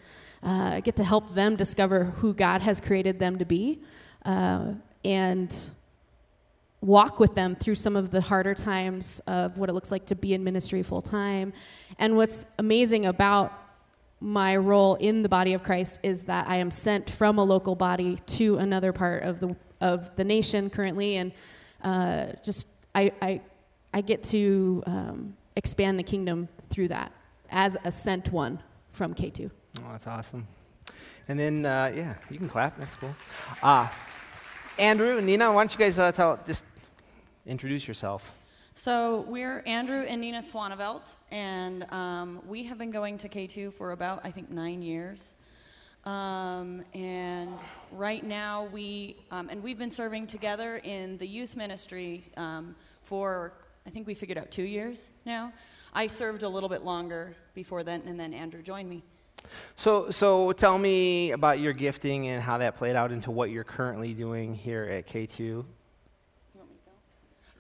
[0.44, 3.82] Uh, I get to help them discover who God has created them to be
[4.26, 5.72] uh, and
[6.82, 10.16] walk with them through some of the harder times of what it looks like to
[10.16, 11.54] be in ministry full time.
[11.98, 13.52] And what's amazing about
[14.20, 17.76] my role in the body of Christ is that I am sent from a local
[17.76, 21.32] body to another part of the of the nation currently, and
[21.84, 23.42] uh, just I, I
[23.94, 27.12] I get to um, expand the kingdom through that
[27.50, 28.60] as a sent one
[28.92, 29.52] from K2.
[29.78, 30.48] Oh, that's awesome.
[31.28, 32.78] And then, uh, yeah, you can clap.
[32.80, 33.16] That's cool.
[33.62, 33.88] Uh,
[34.80, 36.64] Andrew and Nina, why don't you guys uh, tell, just
[37.48, 38.32] introduce yourself?
[38.76, 43.92] So we're Andrew and Nina Swanevelt, and um, we have been going to K2 for
[43.92, 45.34] about, I think, nine years.
[46.06, 47.56] Um, and
[47.92, 53.54] right now we, um, and we've been serving together in the youth ministry um, for,
[53.88, 55.54] I think we figured out two years now.
[55.92, 59.04] I served a little bit longer before then, and then Andrew joined me.
[59.76, 63.64] So, so tell me about your gifting and how that played out into what you're
[63.64, 65.40] currently doing here at K2.
[65.40, 65.66] You
[66.56, 66.90] want me to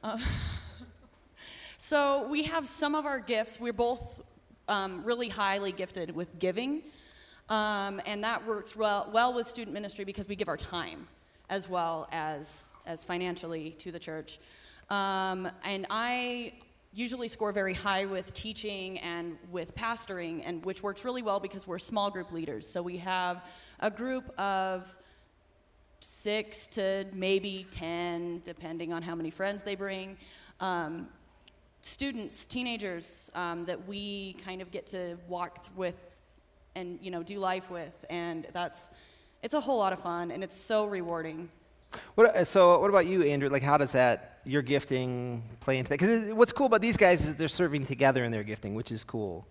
[0.02, 0.10] go?
[0.10, 0.18] Uh,
[1.78, 3.60] so we have some of our gifts.
[3.60, 4.22] We're both
[4.68, 6.82] um, really highly gifted with giving,
[7.50, 11.08] um, and that works well, well with student ministry because we give our time
[11.50, 14.40] as well as as financially to the church.
[14.90, 16.54] Um, and I
[16.98, 21.68] usually score very high with teaching and with pastoring, and which works really well because
[21.68, 22.68] we're small group leaders.
[22.68, 23.46] So we have
[23.80, 24.98] a group of
[26.00, 30.18] six to maybe 10, depending on how many friends they bring.
[30.60, 31.10] Um,
[31.82, 36.22] students, teenagers um, that we kind of get to walk th- with
[36.76, 38.92] and you know do life with, and that's
[39.44, 41.50] it's a whole lot of fun and it's so rewarding.
[42.16, 43.50] What, uh, so, what about you, Andrew?
[43.50, 46.00] Like, how does that your gifting play into that?
[46.00, 49.04] Because what's cool about these guys is they're serving together in their gifting, which is
[49.04, 49.48] cool.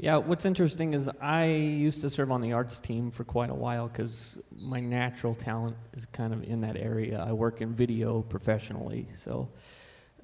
[0.00, 3.54] Yeah, what's interesting is I used to serve on the arts team for quite a
[3.54, 7.18] while because my natural talent is kind of in that area.
[7.18, 9.48] I work in video professionally, so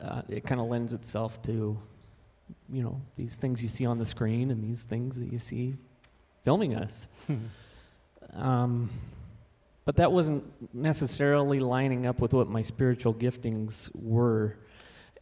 [0.00, 1.76] uh, it kind of lends itself to,
[2.72, 5.74] you know, these things you see on the screen and these things that you see
[6.44, 7.08] filming us.
[8.34, 8.90] um,
[9.84, 10.44] but that wasn't
[10.74, 14.56] necessarily lining up with what my spiritual giftings were.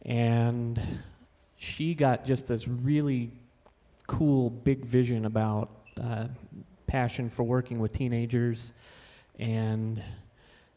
[0.03, 0.81] And
[1.57, 3.31] she got just this really
[4.07, 5.69] cool, big vision about
[6.01, 6.27] uh,
[6.87, 8.71] passion for working with teenagers.
[9.37, 10.01] And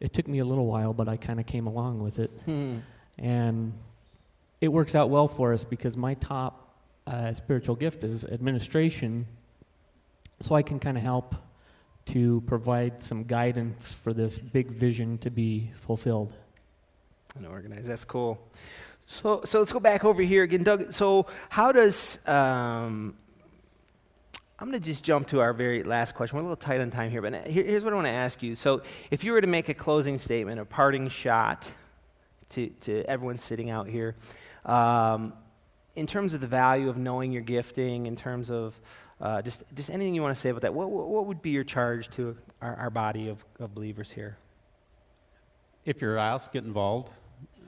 [0.01, 2.31] it took me a little while, but I kind of came along with it.
[2.45, 2.79] Hmm.
[3.19, 3.73] And
[4.61, 6.75] it works out well for us because my top
[7.07, 9.27] uh, spiritual gift is administration.
[10.41, 11.35] So I can kind of help
[12.07, 16.33] to provide some guidance for this big vision to be fulfilled.
[17.37, 17.87] And organized.
[17.87, 18.39] That's cool.
[19.07, 20.93] So, so let's go back over here again, Doug.
[20.93, 23.17] So, how does um,
[24.59, 26.37] I'm going to just jump to our very last question.
[26.37, 28.43] We're a little tight on time here, but here, here's what I want to ask
[28.43, 28.55] you.
[28.55, 31.71] So, if you were to make a closing statement, a parting shot
[32.51, 34.17] to, to everyone sitting out here,
[34.65, 35.35] um,
[35.95, 38.81] in terms of the value of knowing your gifting, in terms of
[39.21, 41.51] uh, just, just anything you want to say about that, what, what, what would be
[41.51, 44.37] your charge to our, our body of, of believers here?
[45.85, 47.11] If you're asked, get involved.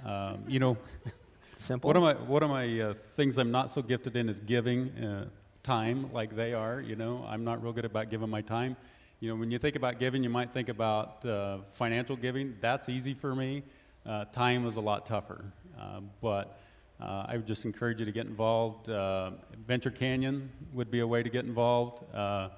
[0.05, 0.77] Um, you know,
[1.59, 1.89] Simple.
[1.89, 4.91] One of my one of my uh, things I'm not so gifted in is giving
[4.91, 5.25] uh,
[5.65, 6.81] time like they are.
[6.81, 8.77] You know, I'm not real good about giving my time.
[9.19, 12.55] You know, when you think about giving, you might think about uh, financial giving.
[12.61, 13.65] That's easy for me.
[14.07, 15.47] Uh, time is a lot tougher.
[15.77, 16.61] Uh, but
[17.01, 18.89] uh, I would just encourage you to get involved.
[18.89, 19.33] Uh,
[19.67, 22.05] Venture Canyon would be a way to get involved.
[22.15, 22.49] Uh,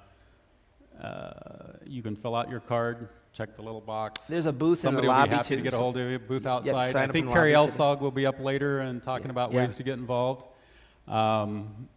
[1.01, 1.31] uh,
[1.87, 4.27] you can fill out your card check the little box.
[4.27, 5.97] There's a booth in the Somebody will lobby, be happy too, to get a hold
[5.97, 6.19] of you.
[6.19, 6.91] Booth outside.
[6.91, 7.53] sign I think in Carrie.
[7.53, 9.61] Elsog will be up later and talking about Yeah.
[9.61, 10.45] ways to get involved.
[11.07, 11.87] Um,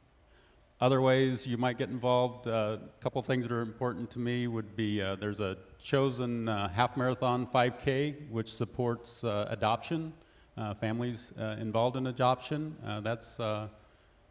[0.81, 4.47] other ways you might get involved, uh, a couple things that are important to me
[4.47, 10.24] would be uh, there's a chosen uh, half marathon 5K which supports uh, adoption, uh,
[10.81, 12.77] families uh, involved in adoption.
[12.87, 13.69] Uh, that's uh,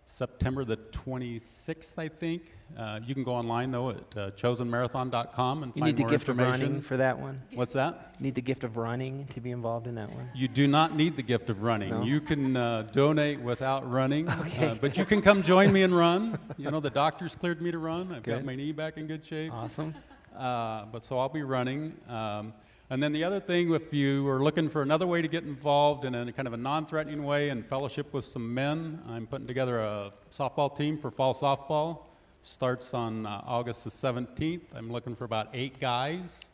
[0.06, 2.52] September the 26th, I think.
[2.78, 6.28] Uh, you can go online though at uh, chosenmarathon.com and You find need the gift
[6.28, 7.42] of running for that one.
[7.54, 8.16] What's that?
[8.20, 10.30] You need the gift of running to be involved in that one.
[10.34, 11.92] You do not need the gift of running.
[11.92, 12.04] No?
[12.04, 14.68] You can uh, donate without running, Okay.
[14.70, 16.38] uh, but you can come join me and run.
[16.58, 18.12] You know, the doctors cleared me to run.
[18.12, 19.54] I've got my knee back in good shape.
[19.54, 19.94] Awesome.
[20.36, 21.94] Uh, but so I'll be running.
[22.10, 22.54] Um,
[22.94, 26.06] and then the other thing, if you are looking for another way to get involved
[26.06, 29.80] in a kind of a non-threatening way and fellowship with some men, I'm putting together
[29.80, 32.02] a softball team for fall softball.
[32.44, 34.76] Starts on uh, August the 17th.
[34.76, 36.46] I'm looking for about eight guys.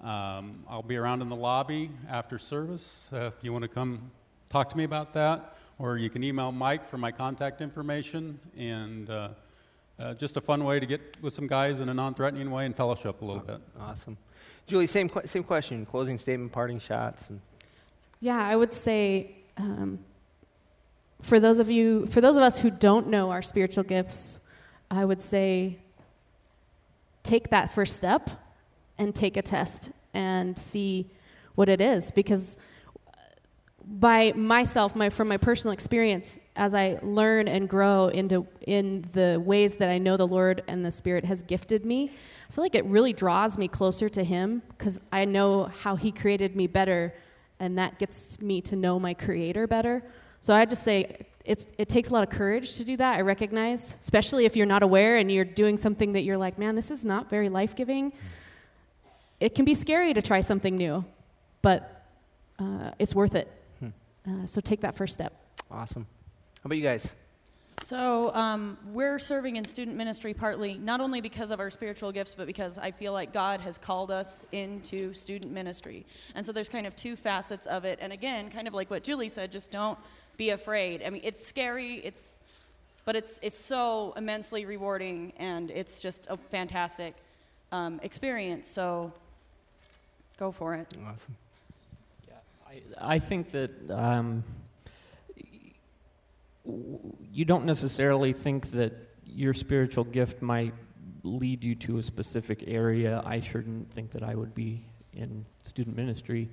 [0.00, 4.12] Um, I'll be around in the lobby after service uh, if you want to come
[4.50, 8.38] talk to me about that, or you can email Mike for my contact information.
[8.56, 9.30] And uh,
[9.98, 12.76] uh, just a fun way to get with some guys in a non-threatening way and
[12.76, 13.60] fellowship a little bit.
[13.80, 14.16] Awesome.
[14.66, 15.84] Julie, same, same question.
[15.84, 17.30] Closing statement, parting shots.
[17.30, 17.40] And
[18.20, 19.98] Yeah, I would say um,
[21.20, 24.48] for those of you, for those of us who don't know our spiritual gifts,
[24.90, 25.78] I would say
[27.22, 28.30] take that first step
[28.98, 31.10] and take a test and see
[31.54, 32.58] what it is because
[33.86, 39.40] by myself my from my personal experience as i learn and grow into in the
[39.44, 42.10] ways that i know the lord and the spirit has gifted me
[42.48, 46.10] i feel like it really draws me closer to him because i know how he
[46.10, 47.14] created me better
[47.60, 50.02] and that gets me to know my creator better.
[50.40, 53.20] So i just say it's, it takes a lot of courage to do that i
[53.20, 56.90] recognize especially if you're not aware and you're doing something that you're like man this
[56.90, 58.12] is not very life-giving.
[59.40, 61.04] It can be scary to try something new
[61.60, 62.06] but
[62.58, 63.50] uh, it's worth it
[64.28, 65.34] uh, so take that first step.
[65.70, 66.06] awesome.
[66.62, 67.12] How about you guys?
[67.82, 72.34] So um, we're serving in student ministry partly not only because of our spiritual gifts,
[72.34, 76.06] but because I feel like God has called us into student ministry.
[76.34, 77.98] And so there's kind of two facets of it.
[78.00, 79.98] And again, kind of like what Julie said, just don't
[80.36, 81.02] be afraid.
[81.04, 81.94] I mean, it's scary.
[81.96, 82.40] It's
[83.04, 87.14] but it's it's so immensely rewarding, and it's just a fantastic
[87.70, 88.66] um, experience.
[88.66, 89.12] So
[90.38, 90.86] go for it.
[91.06, 91.36] Awesome.
[93.00, 94.44] I, think that um,
[96.64, 98.92] you don't necessarily think that
[99.24, 100.74] your spiritual gift might
[101.22, 103.22] lead you to a specific area.
[103.24, 106.50] I shouldn't think that I would be in student ministry,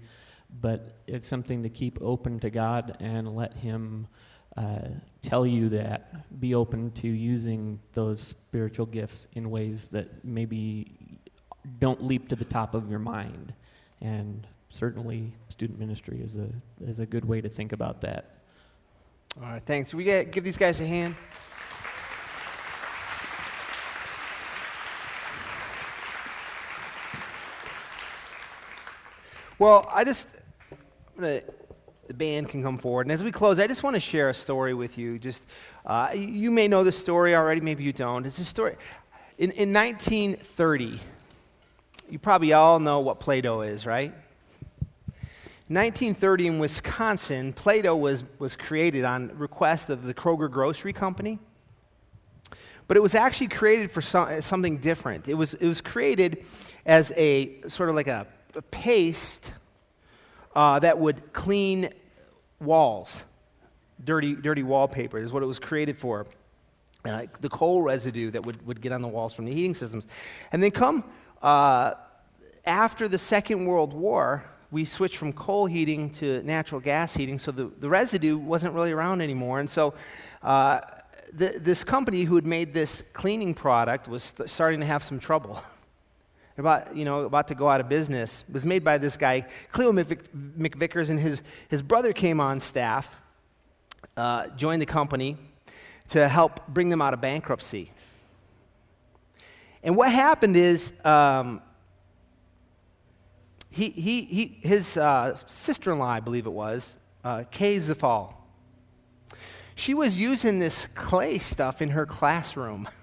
[0.60, 4.08] but it's something to keep open to God and let Him
[4.58, 4.90] uh,
[5.22, 6.40] tell you that.
[6.40, 11.20] Be open to using those spiritual gifts in ways that maybe
[11.80, 13.54] don't leap to the top of your mind.
[14.02, 16.50] And certainly, student ministry is a
[16.84, 18.38] is a good way to think about that.
[19.38, 19.94] All right, thanks.
[19.94, 21.16] We get, give these guys a hand.
[29.58, 30.28] Well, I just,
[31.16, 31.46] the
[32.14, 33.06] band can come forward.
[33.06, 35.18] And as we close, I just want to share a story with you.
[35.18, 35.46] Just,
[35.86, 38.26] uh, you may know this story already, maybe you don't.
[38.26, 38.76] It's a story.
[39.38, 41.00] In, in 1930,
[42.10, 44.14] you probably all know what Play Doh is, right?
[45.74, 51.40] 1930 in Wisconsin, Play Doh was, was created on request of the Kroger Grocery Company.
[52.90, 55.30] But it was actually created for some, something different.
[55.30, 56.44] It was, it was created
[56.86, 59.54] as a sort of like a, a paste
[60.54, 61.90] uh, that would clean
[62.60, 63.24] walls.
[64.04, 66.28] Dirty, dirty wallpaper is what it was created for.
[67.06, 70.06] Uh, the coal residue that would, would get on the walls from the heating systems.
[70.52, 71.06] And then come
[71.42, 71.94] uh,
[72.66, 77.52] after the Second World War, we switched from coal heating to natural gas heating, so
[77.52, 79.60] the, the residue wasn't really around anymore.
[79.60, 79.94] And so
[80.42, 80.80] uh,
[81.34, 85.62] this company who had made this cleaning product was st- starting to have some trouble.
[86.58, 88.44] about, you know, about to go out of business.
[88.48, 92.60] It was made by this guy, Cleo McVick- McVickers, and his, his brother came on
[92.60, 93.20] staff,
[94.16, 95.38] uh, joined the company
[96.10, 97.92] to help bring them out of bankruptcy.
[99.84, 101.62] And what happened is um,
[103.72, 108.34] he, he, he, his uh, sister in law, I believe it was, uh, Kay Zufall,
[109.76, 112.88] she was using this clay stuff in her classroom.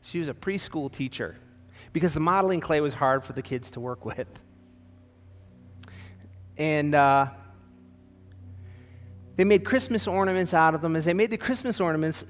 [0.00, 1.36] She was a preschool teacher
[1.92, 4.42] because the modeling clay was hard for the kids to work with.
[6.56, 7.26] And uh,
[9.38, 10.96] they made Christmas ornaments out of them.
[10.96, 12.24] As they made the Christmas ornaments,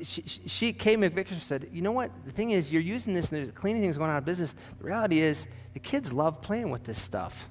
[0.00, 2.12] she, she Kay McVicker said, You know what?
[2.24, 4.54] The thing is, you're using this and there's cleaning things going out of business.
[4.78, 7.48] The reality is, the kids love playing with this stuff.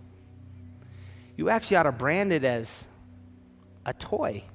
[1.36, 2.88] You actually ought to brand it as
[3.86, 4.43] a toy.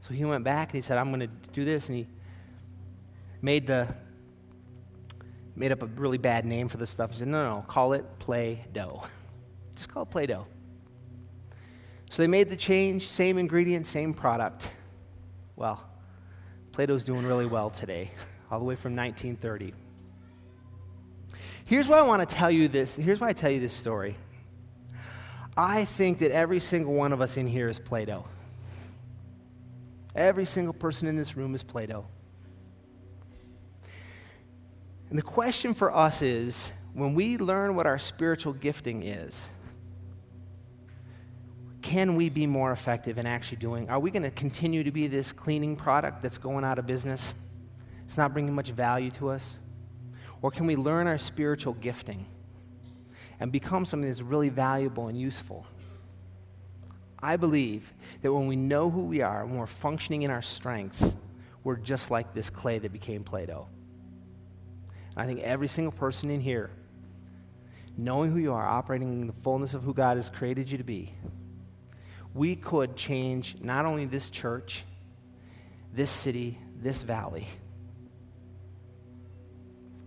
[0.00, 1.90] So he went back and he said, I'm going to do this.
[1.90, 2.06] And he
[3.42, 3.94] made the
[5.54, 7.10] made up a really bad name for the stuff.
[7.10, 9.02] He said, no, no, call it Play Doh.
[9.76, 10.46] Just call it Play Doh.
[12.10, 14.70] So they made the change, same ingredient, same product.
[15.56, 15.84] Well,
[16.72, 18.10] Play Doh's doing really well today,
[18.50, 19.74] all the way from 1930.
[21.64, 22.94] Here's why I want to tell you this.
[22.94, 24.16] Here's why I tell you this story.
[25.56, 28.24] I think that every single one of us in here is Play Doh.
[30.14, 32.06] Every single person in this room is Plato.
[35.10, 39.48] And the question for us is when we learn what our spiritual gifting is,
[41.88, 43.88] can we be more effective in actually doing?
[43.88, 47.32] Are we going to continue to be this cleaning product that's going out of business?
[48.04, 49.56] It's not bringing much value to us?
[50.42, 52.26] Or can we learn our spiritual gifting
[53.40, 55.66] and become something that's really valuable and useful?
[57.20, 61.16] I believe that when we know who we are, when we're functioning in our strengths,
[61.64, 63.66] we're just like this clay that became Play Doh.
[65.16, 66.68] I think every single person in here,
[67.96, 70.84] knowing who you are, operating in the fullness of who God has created you to
[70.84, 71.14] be,
[72.38, 74.84] we could change not only this church,
[75.92, 77.48] this city, this valley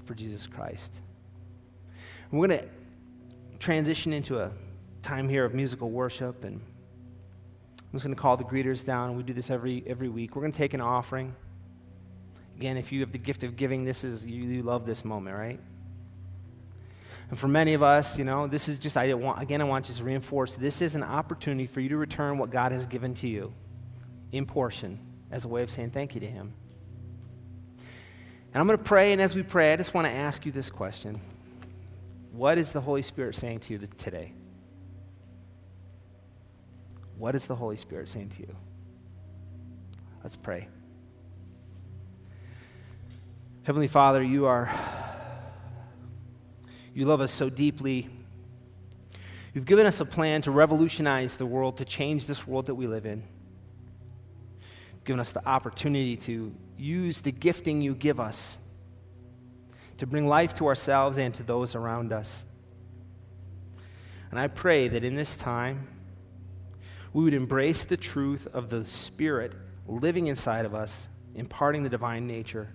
[0.05, 0.93] for Jesus Christ.
[2.31, 2.67] we're going to
[3.59, 4.49] transition into a
[5.01, 9.17] time here of musical worship and I'm just going to call the greeters down.
[9.17, 10.33] We do this every, every week.
[10.33, 11.35] We're going to take an offering.
[12.55, 15.35] Again, if you have the gift of giving, this is, you, you love this moment,
[15.35, 15.59] right?
[17.31, 19.85] And for many of us, you know, this is just, I want, again, I want
[19.85, 23.27] to reinforce this is an opportunity for you to return what God has given to
[23.27, 23.53] you
[24.33, 24.99] in portion
[25.31, 26.53] as a way of saying thank you to Him.
[28.53, 30.51] And I'm going to pray, and as we pray, I just want to ask you
[30.51, 31.21] this question
[32.33, 34.33] What is the Holy Spirit saying to you today?
[37.17, 38.55] What is the Holy Spirit saying to you?
[40.21, 40.67] Let's pray.
[43.63, 44.69] Heavenly Father, you are,
[46.93, 48.09] you love us so deeply.
[49.53, 52.87] You've given us a plan to revolutionize the world, to change this world that we
[52.87, 53.23] live in.
[54.93, 58.57] You've given us the opportunity to use the gifting you give us
[59.97, 62.43] to bring life to ourselves and to those around us.
[64.31, 65.87] And I pray that in this time,
[67.13, 69.53] we would embrace the truth of the Spirit
[69.87, 72.73] living inside of us, imparting the divine nature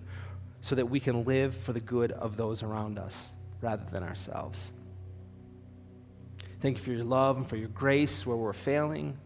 [0.61, 3.31] so that we can live for the good of those around us
[3.61, 4.71] rather than ourselves.
[6.59, 9.17] Thank you for your love and for your grace where we're failing,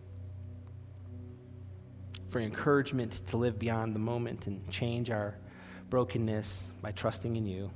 [2.30, 5.36] for your encouragement to live beyond the moment and change our
[5.90, 7.72] brokenness by trusting in you.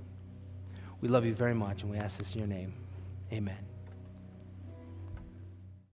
[1.02, 2.74] We love you very much and we ask this in your name.
[3.32, 3.75] Amen.